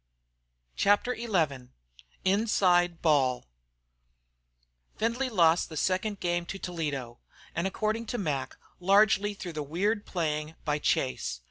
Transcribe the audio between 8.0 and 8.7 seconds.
to Mac,